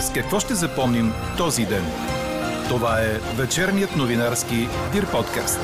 [0.00, 1.84] С какво ще запомним този ден?
[2.68, 5.60] Това е вечерният новинарски Дир подкаст.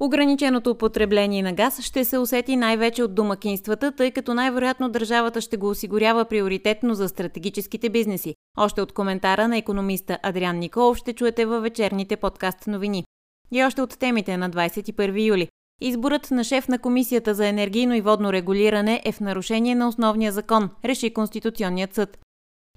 [0.00, 5.56] Ограниченото употребление на газ ще се усети най-вече от домакинствата, тъй като най-вероятно държавата ще
[5.56, 8.34] го осигурява приоритетно за стратегическите бизнеси.
[8.58, 13.04] Още от коментара на економиста Адриан Николов ще чуете във вечерните подкаст новини.
[13.52, 15.48] И още от темите на 21 юли.
[15.80, 20.32] Изборът на шеф на Комисията за енергийно и водно регулиране е в нарушение на основния
[20.32, 22.18] закон, реши Конституционният съд.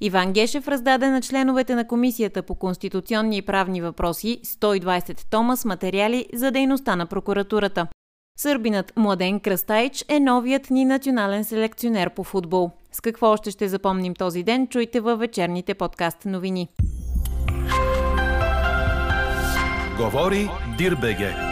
[0.01, 5.65] Иван Гешев раздаде на членовете на Комисията по конституционни и правни въпроси 120 тома с
[5.65, 7.87] материали за дейността на прокуратурата.
[8.37, 12.71] Сърбинът Младен Кръстайч е новият ни национален селекционер по футбол.
[12.91, 16.67] С какво още ще запомним този ден, чуйте във вечерните подкаст новини.
[19.97, 21.50] Говори Дирбеге.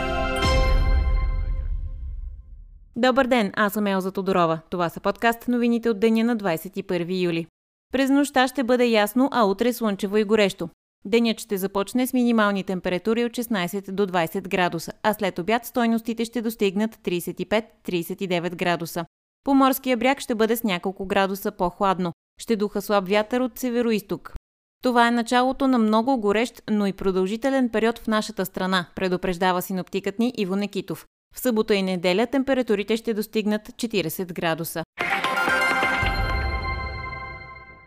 [3.02, 4.60] Добър ден, аз съм Елза Тодорова.
[4.70, 7.48] Това са подкаст новините от деня на 21 юли.
[7.94, 10.70] През нощта ще бъде ясно, а утре слънчево и горещо.
[11.06, 16.26] Денят ще започне с минимални температури от 16 до 20 градуса, а след обяд стойностите
[16.26, 19.06] ще достигнат 35-39 градуса.
[19.44, 22.14] По морския бряг ще бъде с няколко градуса по-хладно.
[22.42, 24.34] Ще духа слаб вятър от северо-исток.
[24.84, 30.20] Това е началото на много горещ, но и продължителен период в нашата страна, предупреждава синоптикът
[30.20, 31.06] ни Иво Некитов.
[31.36, 34.84] В събота и неделя температурите ще достигнат 40 градуса.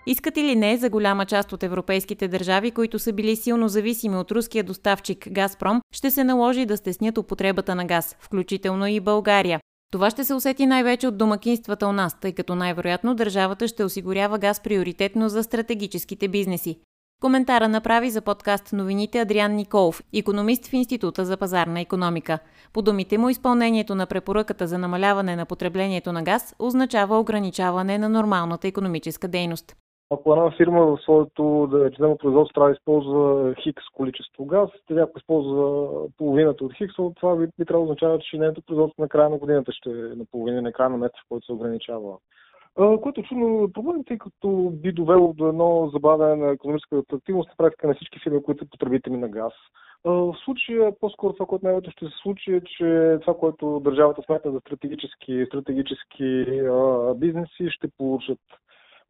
[0.07, 4.31] Искат или не, за голяма част от европейските държави, които са били силно зависими от
[4.31, 9.61] руския доставчик Газпром, ще се наложи да стеснят употребата на газ, включително и България.
[9.93, 14.39] Това ще се усети най-вече от домакинствата у нас, тъй като най-вероятно държавата ще осигурява
[14.39, 16.79] газ приоритетно за стратегическите бизнеси.
[17.23, 22.39] Коментара направи за подкаст новините Адриан Николов, економист в Института за пазарна економика.
[22.75, 28.09] По думите му, изпълнението на препоръката за намаляване на потреблението на газ означава ограничаване на
[28.09, 29.77] нормалната економическа дейност.
[30.15, 35.01] Ако една фирма в своето да речем, производство трябва да използва хикс количество газ, тя
[35.03, 35.89] ако използва
[36.19, 39.39] половината от хикс, това би, би трябвало да означава, че нейното производство на края на
[39.39, 42.17] годината ще е на половина, на края на месеца, в който се ограничава.
[42.75, 47.55] Което е чудно проблем, тъй като би довело до едно забавяне на економическата активност на
[47.57, 49.53] практика на всички фирми, които са потребители на газ.
[50.05, 54.53] В случая, по-скоро това, което най-вече ще се случи е, че това, което държавата сметна
[54.53, 56.47] за стратегически, стратегически
[57.17, 58.39] бизнеси, ще получат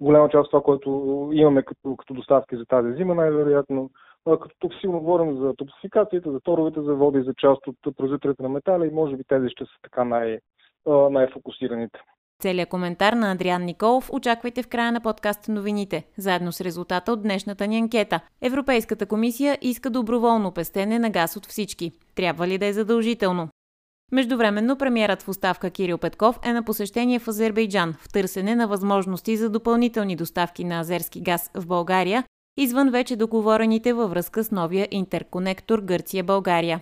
[0.01, 3.91] голяма част от това, което имаме като, като доставки за тази зима, най-вероятно.
[4.25, 8.87] Като тук силно говорим за топсификацията, за торовите заводи, за част от производителите на метали
[8.87, 10.39] и може би тези ще са така най-
[10.87, 12.01] най-фокусираните.
[12.43, 17.23] Целият коментар на Адриан Николов очаквайте в края на подкаст новините, заедно с резултата от
[17.23, 18.21] днешната ни анкета.
[18.41, 21.93] Европейската комисия иска доброволно пестене на газ от всички.
[22.15, 23.49] Трябва ли да е задължително?
[24.13, 29.37] Междувременно премиерът в оставка Кирил Петков е на посещение в Азербайджан в търсене на възможности
[29.37, 32.25] за допълнителни доставки на азерски газ в България,
[32.57, 36.81] извън вече договорените във връзка с новия интерконектор Гърция-България.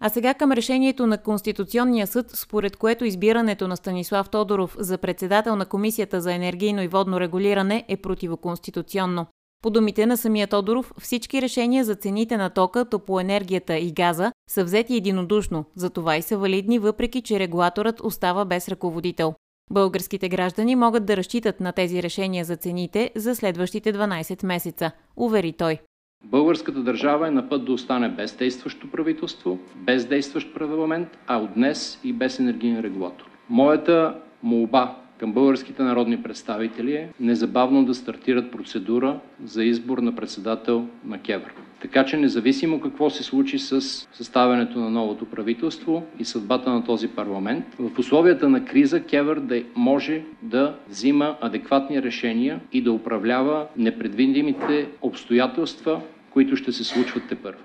[0.00, 5.56] А сега към решението на Конституционния съд, според което избирането на Станислав Тодоров за председател
[5.56, 9.26] на Комисията за енергийно и водно регулиране е противоконституционно.
[9.62, 14.64] По думите на самия Тодоров, всички решения за цените на тока, топлоенергията и газа са
[14.64, 19.34] взети единодушно, затова и са валидни, въпреки че регулаторът остава без ръководител.
[19.70, 25.52] Българските граждани могат да разчитат на тези решения за цените за следващите 12 месеца, увери
[25.52, 25.78] той.
[26.24, 31.54] Българската държава е на път да остане без действащо правителство, без действащ парламент, а от
[31.54, 33.30] днес и без енергиен регулатор.
[33.50, 40.86] Моята молба към българските народни представители е незабавно да стартират процедура за избор на председател
[41.04, 41.52] на КЕВР.
[41.80, 43.80] Така че независимо какво се случи с
[44.12, 49.62] съставянето на новото правителство и съдбата на този парламент, в условията на криза КЕВР да
[49.76, 56.00] може да взима адекватни решения и да управлява непредвидимите обстоятелства,
[56.30, 57.60] които ще се случват те първо.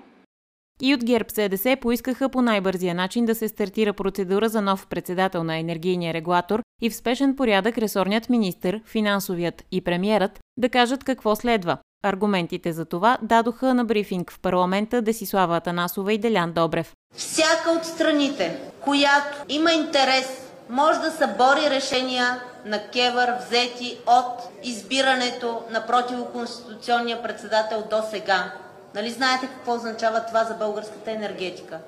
[0.82, 5.44] И от ГЕРБ СДС поискаха по най-бързия начин да се стартира процедура за нов председател
[5.44, 11.36] на енергийния регулатор и в спешен порядък ресорният министр, финансовият и премиерът да кажат какво
[11.36, 11.78] следва.
[12.04, 16.92] Аргументите за това дадоха на брифинг в парламента Десислава Атанасова и Делян Добрев.
[17.16, 25.62] Всяка от страните, която има интерес, може да събори решения на Кевър, взети от избирането
[25.70, 28.52] на противоконституционния председател до сега.
[28.94, 31.78] Нали знаете какво означава това за българската енергетика?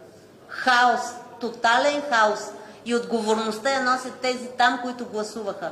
[0.49, 1.01] Хаос,
[1.41, 2.41] тотален хаос
[2.85, 5.71] и отговорността я носят тези там, които гласуваха.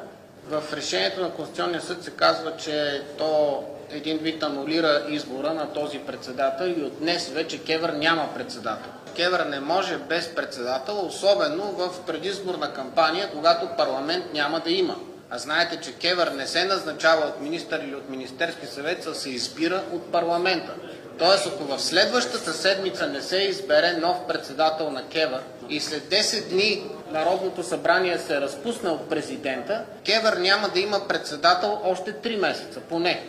[0.48, 5.98] В решението на Конституционния съд се казва, че то един вид анулира избора на този
[5.98, 8.90] председател и от днес вече Кевър няма председател.
[9.16, 14.96] Кевър не може без председател, особено в предизборна кампания, когато парламент няма да има.
[15.30, 19.30] А знаете, че Кевър не се назначава от министър или от Министерски съвет, а се
[19.30, 20.74] избира от парламента.
[21.18, 26.50] Тоест, ако в следващата седмица не се избере нов председател на КЕВР и след 10
[26.50, 26.82] дни
[27.12, 33.22] Народното събрание се разпусне от президента, КЕВР няма да има председател още 3 месеца, поне.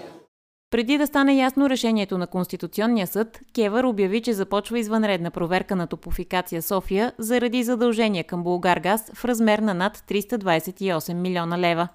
[0.72, 5.88] Преди да стане ясно решението на Конституционния съд, Кевър обяви, че започва извънредна проверка на
[5.88, 11.88] топофикация София заради задължения към Булгаргаз в размер на над 328 милиона лева.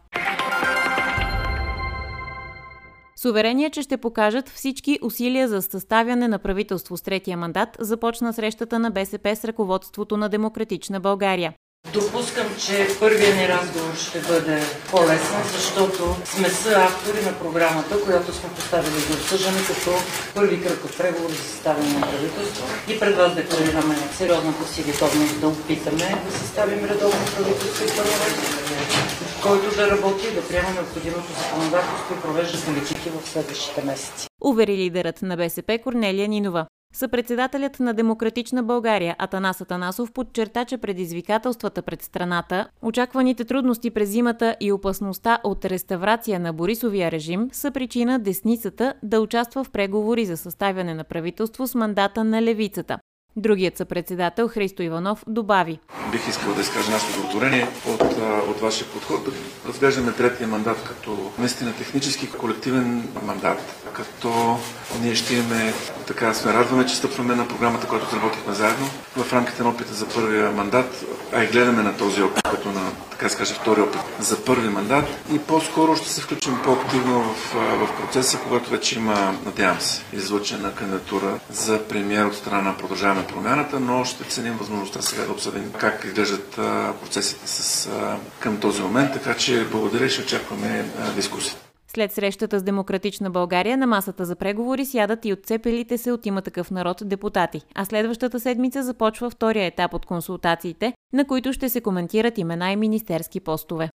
[3.23, 8.33] С уверение, че ще покажат всички усилия за съставяне на правителство с третия мандат, започна
[8.33, 11.53] срещата на БСП с ръководството на Демократична България.
[11.93, 18.49] Допускам, че първият ни разговор ще бъде по-лесен, защото сме автори на програмата, която сме
[18.51, 19.91] поставили за обсъждане като
[20.35, 22.67] първи кръг от преговори за съставяне на правителство.
[22.89, 29.20] И пред вас декларираме сериозната си готовност да опитаме да съставим редовно правителство и парламент
[29.43, 34.29] който да работи и да приема необходимото законодателство и провежда политики в следващите месеци.
[34.45, 36.67] Увери лидерът на БСП Корнелия Нинова.
[36.95, 44.57] Съпредседателят на Демократична България Атанас Атанасов подчерта, че предизвикателствата пред страната, очакваните трудности през зимата
[44.61, 50.37] и опасността от реставрация на Борисовия режим са причина десницата да участва в преговори за
[50.37, 52.99] съставяне на правителство с мандата на левицата.
[53.37, 55.79] Другият съпредседател Христо Иванов добави.
[56.13, 58.03] Бих искал да изкажа нашето удовлетворение от,
[58.49, 59.25] от вашия подход.
[59.25, 64.59] Да разглеждаме третия мандат като наистина технически колективен мандат, като
[65.03, 65.73] ние ще имаме,
[66.07, 68.87] така сме радваме, че стъпваме на програмата, която работихме заедно
[69.17, 72.91] в рамките на опита за първия мандат, а и гледаме на този опит, който на,
[73.21, 77.55] така се каже, втори опит за първи мандат и по-скоро ще се включим по-активно в,
[77.55, 83.27] в процеса, когато вече има, надявам се, излъчена кандидатура за премиер от страна на продължаване
[83.27, 86.51] промяната, но ще ценим възможността сега да обсъдим как изглеждат
[87.03, 87.89] процесите с,
[88.39, 90.85] към този момент, така че благодаря и ще очакваме
[91.15, 91.55] дискусия.
[91.95, 96.43] След срещата с Демократична България на масата за преговори сядат и отцепелите се от има
[96.43, 97.63] такъв народ депутати.
[97.75, 102.77] А следващата седмица започва втория етап от консултациите, на които ще се коментират имена и
[102.77, 103.91] министерски постове.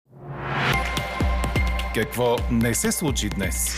[1.95, 3.77] Какво не се случи днес?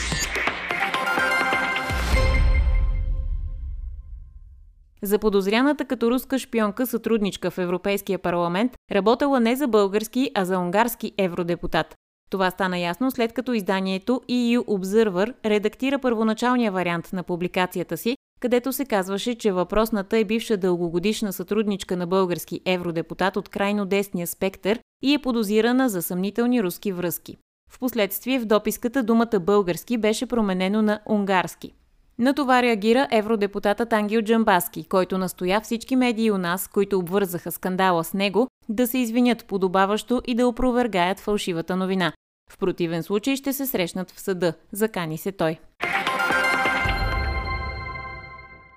[5.02, 11.12] Заподозряната като руска шпионка сътрудничка в Европейския парламент работела не за български, а за унгарски
[11.18, 11.94] евродепутат.
[12.30, 18.72] Това стана ясно след като изданието EU Observer редактира първоначалния вариант на публикацията си, където
[18.72, 24.78] се казваше, че въпросната е бивша дългогодишна сътрудничка на български евродепутат от крайно десния спектър
[25.02, 27.36] и е подозирана за съмнителни руски връзки.
[27.70, 31.72] Впоследствие в дописката думата български беше променено на унгарски.
[32.18, 38.04] На това реагира евродепутатът Ангел Джамбаски, който настоя всички медии у нас, които обвързаха скандала
[38.04, 42.12] с него, да се извинят подобаващо и да опровергаят фалшивата новина.
[42.50, 45.58] В противен случай ще се срещнат в съда, закани се той.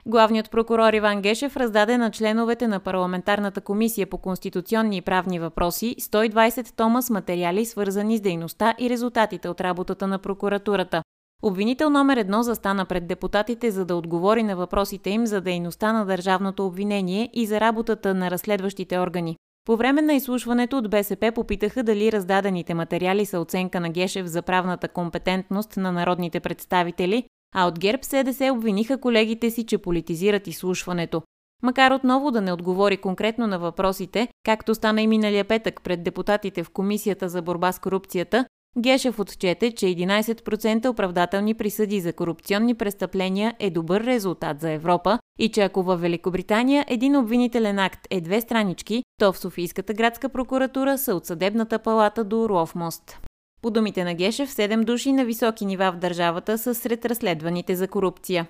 [0.05, 5.95] Главният прокурор Иван Гешев раздаде на членовете на парламентарната комисия по конституционни и правни въпроси
[5.99, 11.01] 120 тома с материали, свързани с дейността и резултатите от работата на прокуратурата.
[11.43, 16.05] Обвинител номер едно застана пред депутатите, за да отговори на въпросите им за дейността на
[16.05, 19.37] държавното обвинение и за работата на разследващите органи.
[19.65, 24.41] По време на изслушването от БСП попитаха дали раздадените материали са оценка на Гешев за
[24.41, 27.23] правната компетентност на народните представители,
[27.55, 31.21] а от ГЕРБ СДС обвиниха колегите си, че политизират изслушването.
[31.63, 36.63] Макар отново да не отговори конкретно на въпросите, както стана и миналия петък пред депутатите
[36.63, 38.45] в Комисията за борба с корупцията,
[38.77, 45.49] Гешев отчете, че 11% оправдателни присъди за корупционни престъпления е добър резултат за Европа и
[45.49, 50.97] че ако във Великобритания един обвинителен акт е две странички, то в Софийската градска прокуратура
[50.97, 53.19] са от съдебната палата до Орлов мост.
[53.61, 57.87] По думите на Гешев, 7 души на високи нива в държавата са сред разследваните за
[57.87, 58.47] корупция.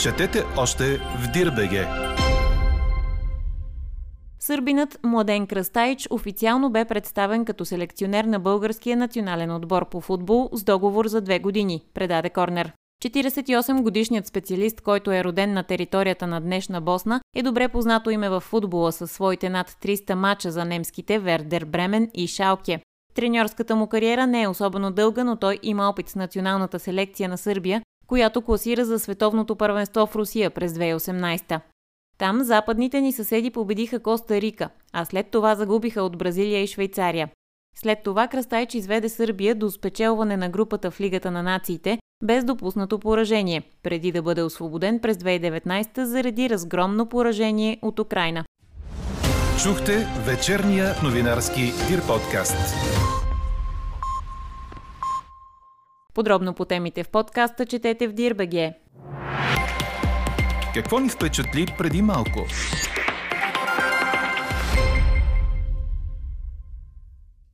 [0.00, 2.05] Четете още в Дирбеге!
[4.46, 10.64] Сърбинът Младен Кръстайч официално бе представен като селекционер на българския национален отбор по футбол с
[10.64, 12.72] договор за две години, предаде Корнер.
[13.04, 18.40] 48-годишният специалист, който е роден на територията на днешна Босна, е добре познато име в
[18.40, 22.80] футбола със своите над 300 мача за немските Вердер Бремен и Шалке.
[23.14, 27.38] Треньорската му кариера не е особено дълга, но той има опит с националната селекция на
[27.38, 31.60] Сърбия, която класира за световното първенство в Русия през 2018.
[32.18, 37.28] Там западните ни съседи победиха Коста Рика, а след това загубиха от Бразилия и Швейцария.
[37.78, 42.98] След това Кръстайч изведе Сърбия до спечелване на групата в Лигата на нациите, без допуснато
[42.98, 48.44] поражение, преди да бъде освободен през 2019 заради разгромно поражение от Украина.
[49.62, 52.74] Чухте вечерния новинарски Дир подкаст.
[56.14, 58.74] Подробно по темите в подкаста четете в Дирбеге.
[60.76, 62.46] Какво ни впечатли преди малко?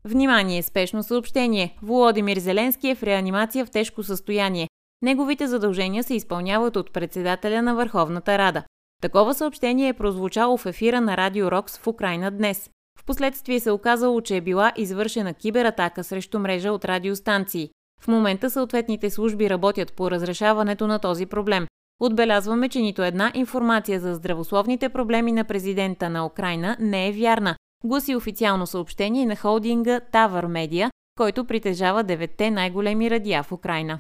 [0.05, 0.63] Внимание!
[0.63, 1.77] Спешно съобщение!
[1.83, 4.69] Володимир Зеленски е в реанимация в тежко състояние.
[5.03, 8.63] Неговите задължения се изпълняват от председателя на Върховната Рада.
[9.03, 12.71] Такова съобщение е прозвучало в ефира на Радио Рокс в Украина днес.
[12.99, 17.71] Впоследствие се оказало, че е била извършена кибератака срещу мрежа от радиостанции.
[18.01, 21.67] В момента съответните служби работят по разрешаването на този проблем.
[22.01, 27.57] Отбелязваме, че нито една информация за здравословните проблеми на президента на Украина не е вярна,
[27.85, 33.99] гласи официално съобщение на холдинга Тавър Медиа, който притежава деветте най-големи радиа в Украина.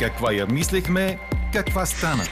[0.00, 1.18] Каква я мислехме,
[1.52, 2.22] каква стана?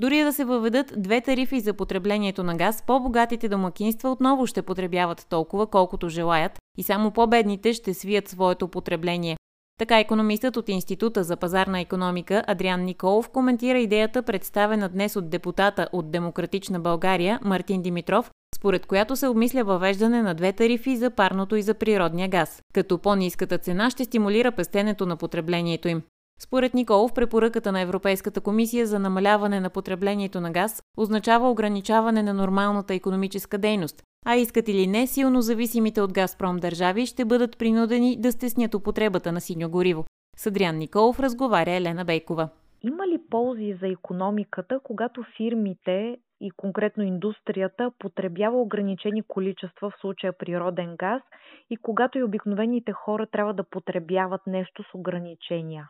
[0.00, 5.26] Дори да се въведат две тарифи за потреблението на газ, по-богатите домакинства отново ще потребяват
[5.28, 9.36] толкова, колкото желаят и само по-бедните ще свият своето потребление.
[9.78, 15.88] Така економистът от Института за пазарна економика Адриан Николов коментира идеята представена днес от депутата
[15.92, 21.56] от Демократична България Мартин Димитров, според която се обмисля въвеждане на две тарифи за парното
[21.56, 26.02] и за природния газ, като по-низката цена ще стимулира пестенето на потреблението им.
[26.42, 32.34] Според Николов, препоръката на Европейската комисия за намаляване на потреблението на газ означава ограничаване на
[32.34, 38.16] нормалната економическа дейност, а искат или не, силно зависимите от Газпром държави ще бъдат принудени
[38.20, 40.04] да стеснят употребата на синьо гориво.
[40.36, 42.48] С Николов разговаря Елена Бейкова.
[42.82, 50.38] Има ли ползи за економиката, когато фирмите и конкретно индустрията потребява ограничени количества, в случая
[50.38, 51.22] природен газ,
[51.70, 55.88] и когато и обикновените хора трябва да потребяват нещо с ограничения?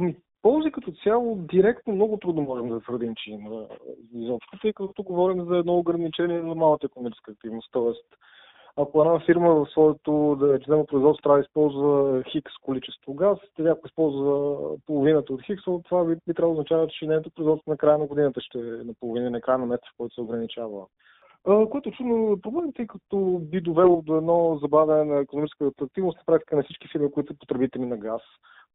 [0.00, 3.66] Ами, ползи като цяло директно много трудно можем да твърдим, че има
[4.14, 7.68] изобщо, тъй като говорим за едно ограничение на малата економическа активност.
[7.72, 8.06] Тоест,
[8.76, 13.70] ако една фирма в своето да речем, производство трябва да използва хикс количество газ, тя
[13.70, 17.76] ако използва половината от хикс, това би, би трябвало да означава, че нейното производство на
[17.76, 20.86] края на годината ще е на половина на края на месеца, в който се ограничава.
[21.70, 26.24] Което е чудно проблем, тъй като би довело до едно забавяне на економическата активност на
[26.26, 28.22] практика на всички фирми, които са потребители на газ.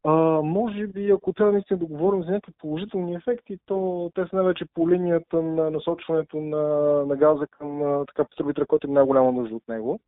[0.05, 0.11] А,
[0.43, 4.65] може би, ако трябва наистина да говорим за някакви положителни ефекти, то те са най-вече
[4.73, 6.63] по линията на насочването на,
[7.05, 9.99] на газа към така потребителя, който има най-голяма нужда от него.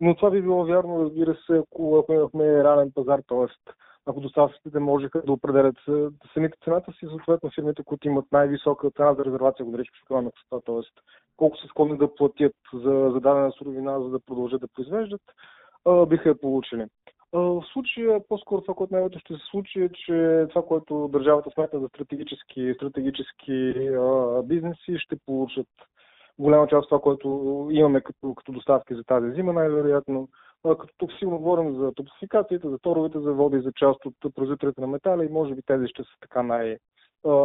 [0.00, 3.72] Но това би било вярно, разбира се, ако, ако имахме ранен пазар, т.е.
[4.06, 5.76] ако доставчиците можеха да определят
[6.32, 10.72] самите цената си, съответно фирмите, които имат най-висока цена за резервация, го наричам на частота,
[10.72, 11.02] т.е.
[11.36, 15.22] колко са склонни да платят за, за дадена суровина, за да продължат да произвеждат,
[16.08, 16.86] биха я получили.
[17.34, 21.80] В случая, по-скоро това, което най-вероятно ще се случи е, че това, което държавата смята
[21.80, 23.74] за стратегически, стратегически
[24.44, 25.66] бизнеси, ще получат
[26.38, 27.28] голяма част от това, което
[27.70, 30.28] имаме като, като доставки за тази зима, най-вероятно.
[30.62, 34.86] Като тук силно говорим за топсификацията, за торовете за води, за част от производителите на
[34.86, 36.76] метали и може би тези ще са така най-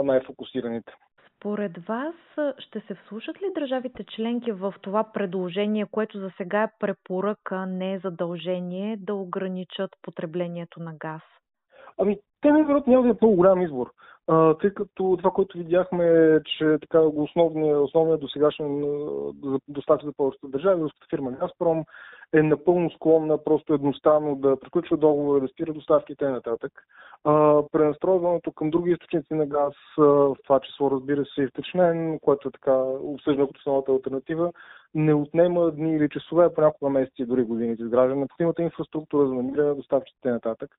[0.04, 0.94] най-фокусираните.
[1.40, 2.16] Според вас
[2.58, 7.94] ще се вслушат ли държавите членки в това предложение, което за сега е препоръка, не
[7.94, 11.22] е задължение, да ограничат потреблението на газ?
[11.98, 13.92] Ами, те най-вероятно няма да имат много голям избор,
[14.62, 18.84] тъй като това, което видяхме е, че така основният, основният досегашен
[19.68, 21.84] доставчик за повечето държави, руската фирма Газпром,
[22.34, 26.72] е напълно склонна просто едностранно да приключва договора, да спира доставките и.
[27.24, 32.48] А, пренастройването към други източници на газ, в това число разбира се и втечнен, което
[32.48, 34.52] е така обсъждано като основната альтернатива,
[34.94, 39.34] не отнема дни или часове, понякога месеци, дори години за изграждане на необходимата инфраструктура за
[39.34, 40.70] намиране на доставчиците и нататък.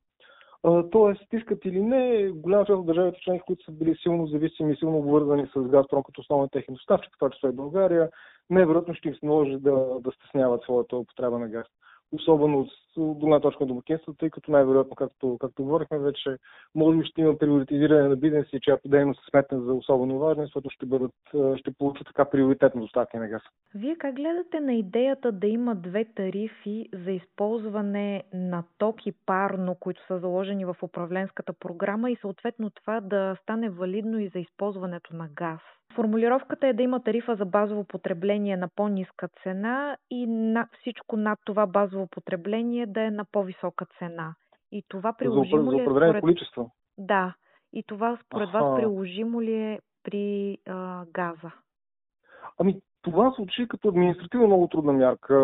[0.90, 4.98] Тоест, искат или не, голяма част от държавите членки, които са били силно зависими, силно
[4.98, 8.10] обвързани с Газпром като основен техен доставчик, това число е България,
[8.50, 11.66] невероятно ще им се наложи да, да стесняват своята употреба на газ
[12.12, 12.60] особено
[12.96, 16.36] от друга точка на домакинството, тъй като най-вероятно, както, както говорихме вече,
[16.74, 20.70] може би ще има приоритизиране на бизнеси, чиято дейност се сметне за особено важна, защото
[20.70, 21.12] ще, бъдат,
[21.56, 23.42] ще получат така приоритетно доставки на газ.
[23.74, 29.74] Вие как гледате на идеята да има две тарифи за използване на ток и парно,
[29.74, 35.16] които са заложени в управленската програма и съответно това да стане валидно и за използването
[35.16, 35.60] на газ?
[35.94, 41.38] Формулировката е да има тарифа за базово потребление на по-ниска цена и на всичко над
[41.44, 44.34] това базово потребление да е на по-висока цена.
[44.72, 46.20] И това приложимо за, ли е според...
[46.20, 46.70] количество?
[46.98, 47.34] Да.
[47.72, 48.58] И това според Аха.
[48.58, 51.50] вас приложимо ли е при а, газа?
[52.58, 55.34] Ами, това звучи като административно много трудна мярка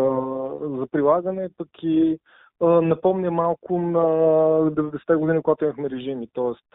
[0.60, 2.18] за прилагане, пък и
[2.60, 4.00] напомня малко на
[4.70, 6.28] 90-те години, когато имахме режими.
[6.32, 6.66] Тоест,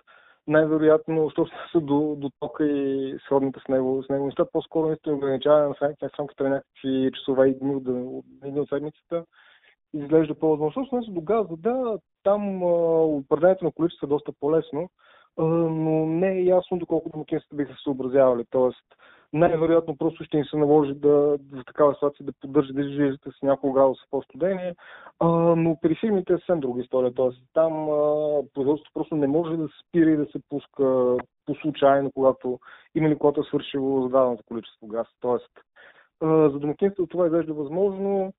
[0.51, 5.67] най-вероятно, що до, до тока и сходните с него, с него неща, по-скоро наистина ограничаване
[5.67, 5.75] на
[6.19, 9.25] рамките на някакви часове и дни от, от, от седмицата
[9.93, 10.85] изглежда по-възможно.
[11.03, 14.89] Що до газа, да, там определението на количество е доста по-лесно,
[15.37, 18.45] а, но не е ясно доколко домакинствата биха се съобразявали.
[18.49, 18.85] Тоест,
[19.33, 21.09] най-вероятно просто ще им се наложи да,
[21.53, 24.71] в такава ситуация да поддържат движителите с няколко градуса по-студени,
[25.55, 27.13] но при фирмите е съвсем друга история.
[27.13, 27.73] Тоест, там
[28.53, 32.59] производството просто не може да спира и да се пуска по случайно, когато
[32.95, 35.07] има ли когато е свършило зададеното количество газ.
[35.19, 35.51] Тоест,
[36.21, 38.33] за домакинството това изглежда възможно,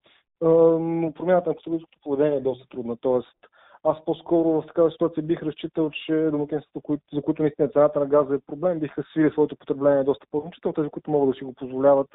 [0.80, 2.96] но промяната на потребителското поведение е доста трудна.
[3.00, 3.36] Тоест,
[3.84, 8.34] аз по-скоро в такава ситуация бих разчитал, че домакинствата, за които наистина цената на газа
[8.34, 10.74] е проблем, биха свили своето потребление доста по-значително.
[10.74, 12.08] Тези, които могат да си го позволяват,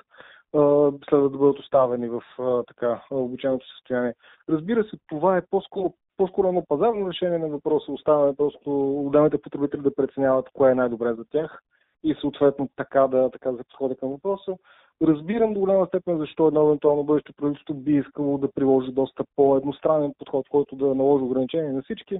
[1.09, 2.21] следва да бъдат оставени в
[2.67, 4.13] така обичайното състояние.
[4.49, 7.91] Разбира се, това е по-скоро по-скоро едно пазарно решение на въпроса.
[7.91, 11.61] Оставяме просто отделните потребители да преценяват кое е най-добре за тях
[12.03, 14.55] и съответно така да, така да се подходи към въпроса.
[15.03, 20.13] Разбирам до голяма степен защо едно евентуално бъдеще правителство би искало да приложи доста по-едностранен
[20.19, 22.19] подход, който да наложи ограничения на всички.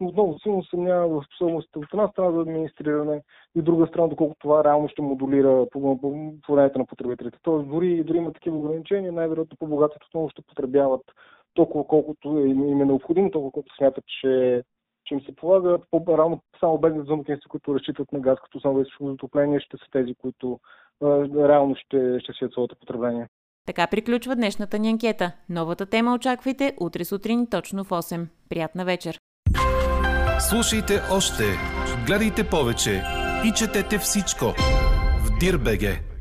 [0.00, 3.22] Но отново силно съмнявам в способността от една страна за администриране
[3.56, 7.38] и от друга страна, доколко това реално ще модулира поведението на потребителите.
[7.42, 11.02] Тоест, дори, дори има такива ограничения, най-вероятно по-богатите отново ще потребяват
[11.54, 14.62] толкова колкото им е необходимо, толкова колкото смятат, че
[15.04, 19.06] че им се полага по-рано само бедните домакинства, които разчитат на газ като основа за
[19.06, 20.60] отопление, ще са тези, които
[21.48, 23.28] реално ще, ще свият своето потребление.
[23.66, 25.32] Така приключва днешната ни анкета.
[25.48, 28.26] Новата тема очаквайте утре сутрин точно в 8.
[28.48, 29.18] Приятна вечер!
[30.38, 31.44] Слушайте още,
[32.06, 33.02] гледайте повече
[33.46, 34.44] и четете всичко
[35.24, 36.13] в Дирбеге.